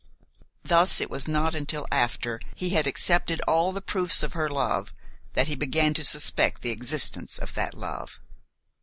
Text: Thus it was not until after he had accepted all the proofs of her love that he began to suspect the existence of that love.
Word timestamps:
Thus 0.63 0.99
it 0.99 1.11
was 1.11 1.27
not 1.27 1.53
until 1.53 1.85
after 1.91 2.39
he 2.55 2.71
had 2.71 2.87
accepted 2.87 3.39
all 3.41 3.71
the 3.71 3.83
proofs 3.83 4.23
of 4.23 4.33
her 4.33 4.49
love 4.49 4.91
that 5.33 5.47
he 5.47 5.55
began 5.55 5.93
to 5.93 6.03
suspect 6.03 6.63
the 6.63 6.71
existence 6.71 7.37
of 7.37 7.53
that 7.53 7.75
love. 7.75 8.19